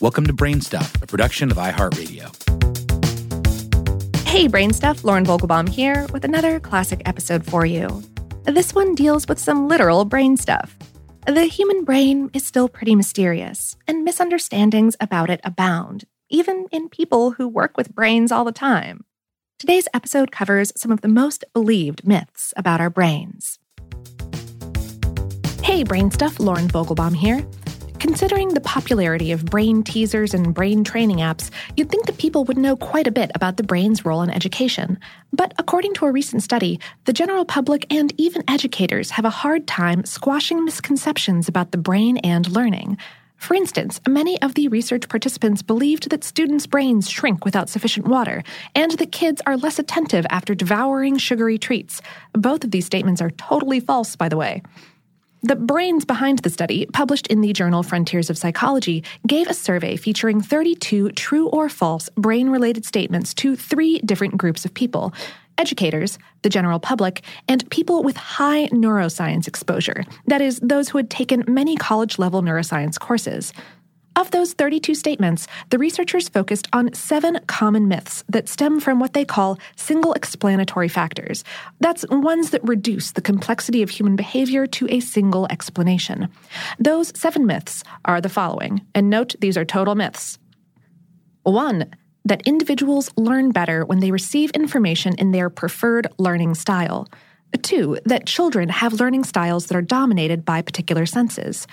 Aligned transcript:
Welcome 0.00 0.26
to 0.28 0.32
Brain 0.32 0.62
Stuff, 0.62 0.94
a 1.02 1.06
production 1.06 1.50
of 1.50 1.58
iHeartRadio. 1.58 2.34
Hey, 4.26 4.48
Brain 4.48 4.72
Stuff, 4.72 5.04
Lauren 5.04 5.26
Vogelbaum 5.26 5.68
here 5.68 6.06
with 6.10 6.24
another 6.24 6.58
classic 6.58 7.02
episode 7.04 7.44
for 7.44 7.66
you. 7.66 8.02
This 8.44 8.74
one 8.74 8.94
deals 8.94 9.28
with 9.28 9.38
some 9.38 9.68
literal 9.68 10.06
brain 10.06 10.38
stuff. 10.38 10.74
The 11.26 11.44
human 11.44 11.84
brain 11.84 12.30
is 12.32 12.46
still 12.46 12.66
pretty 12.66 12.94
mysterious, 12.94 13.76
and 13.86 14.02
misunderstandings 14.02 14.96
about 15.02 15.28
it 15.28 15.42
abound, 15.44 16.04
even 16.30 16.64
in 16.72 16.88
people 16.88 17.32
who 17.32 17.46
work 17.46 17.76
with 17.76 17.94
brains 17.94 18.32
all 18.32 18.46
the 18.46 18.52
time. 18.52 19.04
Today's 19.58 19.86
episode 19.92 20.32
covers 20.32 20.72
some 20.76 20.92
of 20.92 21.02
the 21.02 21.08
most 21.08 21.44
believed 21.52 22.06
myths 22.06 22.54
about 22.56 22.80
our 22.80 22.88
brains. 22.88 23.58
Hey, 25.62 25.84
Brain 25.84 26.10
Stuff, 26.10 26.40
Lauren 26.40 26.68
Vogelbaum 26.68 27.14
here. 27.14 27.46
Considering 28.10 28.48
the 28.48 28.60
popularity 28.62 29.30
of 29.30 29.44
brain 29.44 29.84
teasers 29.84 30.34
and 30.34 30.52
brain 30.52 30.82
training 30.82 31.18
apps, 31.18 31.48
you'd 31.76 31.88
think 31.88 32.06
that 32.06 32.18
people 32.18 32.42
would 32.44 32.58
know 32.58 32.74
quite 32.74 33.06
a 33.06 33.12
bit 33.12 33.30
about 33.36 33.56
the 33.56 33.62
brain's 33.62 34.04
role 34.04 34.20
in 34.20 34.30
education. 34.30 34.98
But 35.32 35.54
according 35.58 35.94
to 35.94 36.06
a 36.06 36.10
recent 36.10 36.42
study, 36.42 36.80
the 37.04 37.12
general 37.12 37.44
public 37.44 37.86
and 37.88 38.12
even 38.18 38.42
educators 38.48 39.10
have 39.12 39.24
a 39.24 39.30
hard 39.30 39.68
time 39.68 40.04
squashing 40.04 40.64
misconceptions 40.64 41.46
about 41.46 41.70
the 41.70 41.78
brain 41.78 42.16
and 42.16 42.50
learning. 42.50 42.98
For 43.36 43.54
instance, 43.54 44.00
many 44.08 44.42
of 44.42 44.54
the 44.54 44.66
research 44.66 45.08
participants 45.08 45.62
believed 45.62 46.10
that 46.10 46.24
students' 46.24 46.66
brains 46.66 47.08
shrink 47.08 47.44
without 47.44 47.68
sufficient 47.68 48.08
water, 48.08 48.42
and 48.74 48.90
that 48.90 49.12
kids 49.12 49.40
are 49.46 49.56
less 49.56 49.78
attentive 49.78 50.26
after 50.30 50.56
devouring 50.56 51.16
sugary 51.16 51.58
treats. 51.58 52.02
Both 52.32 52.64
of 52.64 52.72
these 52.72 52.86
statements 52.86 53.22
are 53.22 53.30
totally 53.30 53.78
false, 53.78 54.16
by 54.16 54.28
the 54.28 54.36
way. 54.36 54.62
The 55.42 55.56
brains 55.56 56.04
behind 56.04 56.40
the 56.40 56.50
study, 56.50 56.84
published 56.92 57.26
in 57.28 57.40
the 57.40 57.54
journal 57.54 57.82
Frontiers 57.82 58.28
of 58.28 58.36
Psychology, 58.36 59.02
gave 59.26 59.46
a 59.46 59.54
survey 59.54 59.96
featuring 59.96 60.42
32 60.42 61.12
true 61.12 61.48
or 61.48 61.70
false 61.70 62.10
brain 62.10 62.50
related 62.50 62.84
statements 62.84 63.32
to 63.34 63.56
three 63.56 64.00
different 64.00 64.36
groups 64.36 64.66
of 64.66 64.74
people 64.74 65.14
educators, 65.56 66.18
the 66.42 66.48
general 66.48 66.78
public, 66.78 67.22
and 67.46 67.68
people 67.70 68.02
with 68.02 68.16
high 68.16 68.66
neuroscience 68.68 69.46
exposure, 69.46 70.04
that 70.26 70.40
is, 70.40 70.58
those 70.60 70.88
who 70.88 70.96
had 70.96 71.10
taken 71.10 71.44
many 71.46 71.76
college 71.76 72.18
level 72.18 72.42
neuroscience 72.42 72.98
courses. 72.98 73.52
Of 74.20 74.32
those 74.32 74.52
32 74.52 74.96
statements, 74.96 75.46
the 75.70 75.78
researchers 75.78 76.28
focused 76.28 76.68
on 76.74 76.92
seven 76.92 77.40
common 77.46 77.88
myths 77.88 78.22
that 78.28 78.50
stem 78.50 78.78
from 78.78 79.00
what 79.00 79.14
they 79.14 79.24
call 79.24 79.58
single 79.76 80.12
explanatory 80.12 80.88
factors. 80.88 81.42
That's 81.80 82.04
ones 82.06 82.50
that 82.50 82.62
reduce 82.62 83.12
the 83.12 83.22
complexity 83.22 83.82
of 83.82 83.88
human 83.88 84.16
behavior 84.16 84.66
to 84.66 84.86
a 84.90 85.00
single 85.00 85.46
explanation. 85.48 86.28
Those 86.78 87.18
seven 87.18 87.46
myths 87.46 87.82
are 88.04 88.20
the 88.20 88.28
following, 88.28 88.82
and 88.94 89.08
note 89.08 89.36
these 89.40 89.56
are 89.56 89.64
total 89.64 89.94
myths. 89.94 90.38
One, 91.44 91.86
that 92.26 92.42
individuals 92.44 93.08
learn 93.16 93.52
better 93.52 93.86
when 93.86 94.00
they 94.00 94.10
receive 94.10 94.50
information 94.50 95.14
in 95.14 95.30
their 95.30 95.48
preferred 95.48 96.08
learning 96.18 96.56
style. 96.56 97.08
Two, 97.62 97.96
that 98.04 98.26
children 98.26 98.68
have 98.68 99.00
learning 99.00 99.24
styles 99.24 99.68
that 99.68 99.76
are 99.78 99.82
dominated 99.82 100.44
by 100.44 100.60
particular 100.60 101.06
senses. 101.06 101.66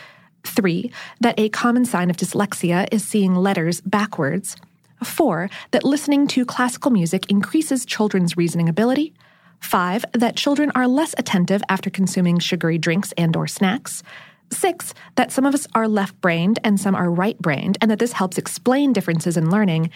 Three, 0.48 0.92
that 1.22 1.40
a 1.40 1.50
common 1.50 1.86
sign 1.86 2.09
of 2.09 2.17
dyslexia 2.17 2.88
is 2.92 3.06
seeing 3.06 3.36
letters 3.36 3.81
backwards. 3.81 4.56
Four, 5.04 5.50
that 5.72 5.84
listening 5.84 6.28
to 6.30 6.45
classical 6.45 6.89
music 6.89 7.30
increases 7.30 7.86
children's 7.86 8.38
reasoning 8.38 8.70
ability. 8.70 9.14
Five, 9.59 10.06
that 10.14 10.36
children 10.36 10.72
are 10.73 10.88
less 10.88 11.14
attentive 11.17 11.62
after 11.70 11.89
consuming 11.89 12.39
sugary 12.39 12.78
drinks 12.78 13.12
and 13.17 13.36
or 13.36 13.48
snacks. 13.48 14.04
Six, 14.52 14.94
that 15.16 15.31
some 15.31 15.45
of 15.45 15.54
us 15.54 15.67
are 15.76 15.88
left-brained 15.88 16.59
and 16.64 16.80
some 16.80 16.95
are 16.95 17.11
right-brained 17.11 17.78
and 17.82 17.92
that 17.92 18.00
this 18.00 18.14
helps 18.14 18.38
explain 18.38 18.94
differences 18.94 19.38
in 19.38 19.52
learning. 19.52 19.89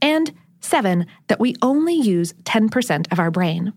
And 0.00 0.32
seven, 0.60 1.06
that 1.28 1.40
we 1.40 1.54
only 1.62 1.94
use 1.94 2.32
10% 2.44 3.12
of 3.12 3.20
our 3.20 3.30
brain. 3.30 3.72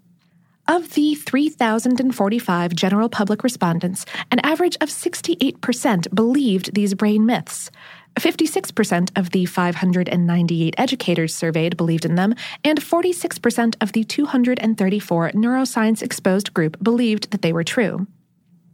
Of 0.67 0.93
the 0.93 1.15
3,045 1.15 2.75
general 2.75 3.09
public 3.09 3.43
respondents, 3.43 4.05
an 4.31 4.39
average 4.39 4.77
of 4.79 4.89
68% 4.89 6.13
believed 6.13 6.73
these 6.73 6.93
brain 6.93 7.25
myths. 7.25 7.71
56% 8.19 9.09
of 9.15 9.31
the 9.31 9.45
598 9.45 10.75
educators 10.77 11.33
surveyed 11.33 11.77
believed 11.77 12.05
in 12.05 12.15
them, 12.15 12.35
and 12.63 12.79
46% 12.79 13.75
of 13.81 13.91
the 13.93 14.03
234 14.03 15.31
neuroscience 15.31 16.03
exposed 16.03 16.53
group 16.53 16.81
believed 16.83 17.31
that 17.31 17.41
they 17.41 17.53
were 17.53 17.63
true. 17.63 18.05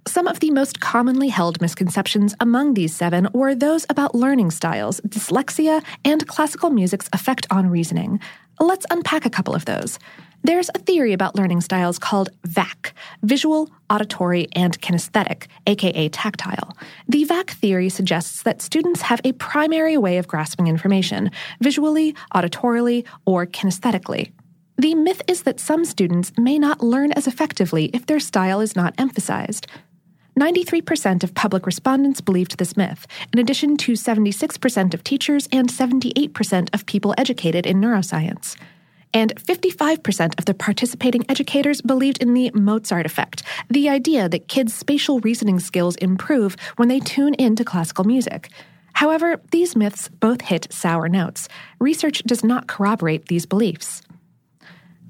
Some 0.07 0.27
of 0.27 0.39
the 0.39 0.51
most 0.51 0.79
commonly 0.79 1.27
held 1.27 1.61
misconceptions 1.61 2.33
among 2.39 2.73
these 2.73 2.95
seven 2.95 3.27
were 3.33 3.53
those 3.53 3.85
about 3.89 4.15
learning 4.15 4.51
styles, 4.51 5.01
dyslexia, 5.01 5.83
and 6.05 6.25
classical 6.27 6.69
music's 6.69 7.09
effect 7.11 7.45
on 7.51 7.69
reasoning. 7.69 8.19
Let's 8.59 8.85
unpack 8.89 9.25
a 9.25 9.29
couple 9.29 9.53
of 9.53 9.65
those. 9.65 9.99
There's 10.47 10.69
a 10.73 10.79
theory 10.79 11.11
about 11.11 11.35
learning 11.35 11.59
styles 11.59 11.99
called 11.99 12.29
VAC, 12.47 12.93
visual, 13.21 13.69
auditory, 13.89 14.47
and 14.53 14.79
kinesthetic, 14.79 15.47
aka 15.67 16.07
tactile. 16.07 16.77
The 17.09 17.25
VAC 17.25 17.49
theory 17.49 17.89
suggests 17.89 18.43
that 18.43 18.61
students 18.61 19.01
have 19.01 19.19
a 19.25 19.33
primary 19.33 19.97
way 19.97 20.17
of 20.17 20.29
grasping 20.29 20.67
information 20.67 21.31
visually, 21.59 22.15
auditorily, 22.33 23.05
or 23.25 23.45
kinesthetically. 23.45 24.31
The 24.77 24.95
myth 24.95 25.21
is 25.27 25.43
that 25.43 25.59
some 25.59 25.83
students 25.83 26.31
may 26.37 26.57
not 26.57 26.81
learn 26.81 27.11
as 27.11 27.27
effectively 27.27 27.89
if 27.91 28.05
their 28.05 28.21
style 28.21 28.61
is 28.61 28.73
not 28.73 28.93
emphasized. 28.97 29.67
93% 30.39 31.25
of 31.25 31.33
public 31.33 31.65
respondents 31.65 32.21
believed 32.21 32.57
this 32.57 32.77
myth, 32.77 33.05
in 33.33 33.39
addition 33.39 33.75
to 33.75 33.93
76% 33.93 34.93
of 34.93 35.03
teachers 35.03 35.49
and 35.51 35.67
78% 35.67 36.73
of 36.73 36.85
people 36.85 37.13
educated 37.17 37.65
in 37.65 37.81
neuroscience 37.81 38.55
and 39.13 39.35
55% 39.35 40.37
of 40.37 40.45
the 40.45 40.53
participating 40.53 41.25
educators 41.29 41.81
believed 41.81 42.21
in 42.21 42.33
the 42.33 42.51
Mozart 42.53 43.05
effect, 43.05 43.43
the 43.69 43.89
idea 43.89 44.29
that 44.29 44.47
kids' 44.47 44.73
spatial 44.73 45.19
reasoning 45.21 45.59
skills 45.59 45.95
improve 45.97 46.55
when 46.75 46.87
they 46.87 46.99
tune 46.99 47.33
into 47.35 47.63
classical 47.65 48.03
music. 48.03 48.49
However, 48.93 49.39
these 49.51 49.75
myths 49.75 50.09
both 50.09 50.41
hit 50.41 50.71
sour 50.71 51.07
notes. 51.07 51.47
Research 51.79 52.23
does 52.23 52.43
not 52.43 52.67
corroborate 52.67 53.27
these 53.27 53.45
beliefs. 53.45 54.01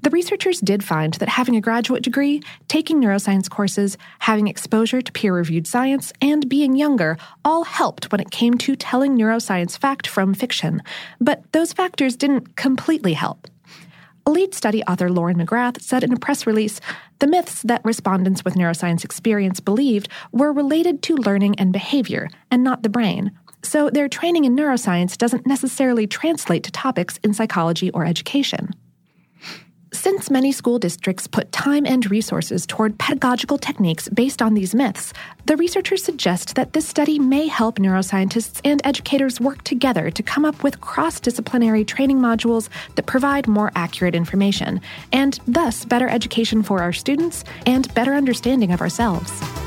The 0.02 0.10
researchers 0.10 0.60
did 0.60 0.84
find 0.84 1.14
that 1.14 1.28
having 1.28 1.56
a 1.56 1.60
graduate 1.60 2.04
degree, 2.04 2.40
taking 2.68 3.00
neuroscience 3.00 3.50
courses, 3.50 3.98
having 4.20 4.46
exposure 4.46 5.02
to 5.02 5.12
peer 5.12 5.34
reviewed 5.34 5.66
science, 5.66 6.12
and 6.20 6.48
being 6.48 6.76
younger 6.76 7.18
all 7.44 7.64
helped 7.64 8.12
when 8.12 8.20
it 8.20 8.30
came 8.30 8.54
to 8.58 8.76
telling 8.76 9.16
neuroscience 9.16 9.76
fact 9.76 10.06
from 10.06 10.34
fiction. 10.34 10.82
But 11.20 11.50
those 11.52 11.72
factors 11.72 12.16
didn't 12.16 12.56
completely 12.56 13.14
help. 13.14 13.48
Lead 14.28 14.54
study 14.54 14.84
author 14.84 15.10
Lauren 15.10 15.38
McGrath 15.38 15.80
said 15.80 16.04
in 16.04 16.12
a 16.12 16.18
press 16.18 16.46
release 16.46 16.82
the 17.18 17.26
myths 17.26 17.62
that 17.62 17.82
respondents 17.82 18.44
with 18.44 18.56
neuroscience 18.56 19.02
experience 19.02 19.58
believed 19.58 20.10
were 20.32 20.52
related 20.52 21.02
to 21.04 21.16
learning 21.16 21.58
and 21.58 21.72
behavior, 21.72 22.28
and 22.50 22.62
not 22.62 22.82
the 22.82 22.90
brain. 22.90 23.32
So 23.62 23.88
their 23.88 24.06
training 24.06 24.44
in 24.44 24.54
neuroscience 24.54 25.16
doesn't 25.16 25.46
necessarily 25.46 26.06
translate 26.06 26.62
to 26.64 26.70
topics 26.70 27.18
in 27.24 27.32
psychology 27.32 27.90
or 27.92 28.04
education. 28.04 28.74
Since 29.98 30.30
many 30.30 30.52
school 30.52 30.78
districts 30.78 31.26
put 31.26 31.50
time 31.50 31.84
and 31.84 32.08
resources 32.08 32.66
toward 32.66 32.96
pedagogical 32.98 33.58
techniques 33.58 34.08
based 34.08 34.40
on 34.40 34.54
these 34.54 34.72
myths, 34.72 35.12
the 35.46 35.56
researchers 35.56 36.04
suggest 36.04 36.54
that 36.54 36.72
this 36.72 36.86
study 36.86 37.18
may 37.18 37.48
help 37.48 37.80
neuroscientists 37.80 38.60
and 38.64 38.80
educators 38.84 39.40
work 39.40 39.64
together 39.64 40.08
to 40.12 40.22
come 40.22 40.44
up 40.44 40.62
with 40.62 40.80
cross 40.80 41.18
disciplinary 41.18 41.84
training 41.84 42.20
modules 42.20 42.68
that 42.94 43.06
provide 43.06 43.48
more 43.48 43.72
accurate 43.74 44.14
information, 44.14 44.80
and 45.12 45.40
thus 45.48 45.84
better 45.84 46.08
education 46.08 46.62
for 46.62 46.80
our 46.80 46.92
students 46.92 47.42
and 47.66 47.92
better 47.92 48.14
understanding 48.14 48.70
of 48.70 48.80
ourselves. 48.80 49.57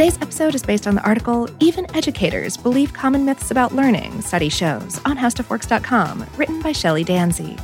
Today's 0.00 0.22
episode 0.22 0.54
is 0.54 0.62
based 0.62 0.86
on 0.86 0.94
the 0.94 1.02
article 1.02 1.46
Even 1.60 1.84
Educators 1.94 2.56
Believe 2.56 2.90
Common 2.90 3.26
Myths 3.26 3.50
About 3.50 3.74
Learning, 3.74 4.22
Study 4.22 4.48
Shows 4.48 4.98
on 5.04 5.18
HowStuffWorks.com, 5.18 6.24
written 6.38 6.62
by 6.62 6.72
Shelley 6.72 7.04
Danzy. 7.04 7.60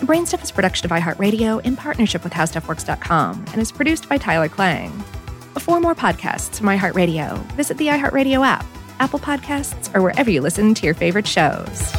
Brainstuff 0.00 0.42
is 0.42 0.50
a 0.50 0.52
production 0.52 0.86
of 0.86 0.90
iHeartRadio 0.90 1.64
in 1.64 1.76
partnership 1.76 2.24
with 2.24 2.32
HowStuffWorks.com 2.32 3.44
and 3.52 3.62
is 3.62 3.70
produced 3.70 4.08
by 4.08 4.18
Tyler 4.18 4.48
Klang. 4.48 4.90
For 5.60 5.80
more 5.80 5.94
podcasts 5.94 6.58
from 6.58 6.66
iHeartRadio, 6.66 7.40
visit 7.52 7.78
the 7.78 7.86
iHeartRadio 7.86 8.44
app, 8.44 8.66
Apple 8.98 9.20
Podcasts, 9.20 9.94
or 9.94 10.02
wherever 10.02 10.28
you 10.28 10.40
listen 10.40 10.74
to 10.74 10.86
your 10.86 10.94
favorite 10.94 11.28
shows. 11.28 11.92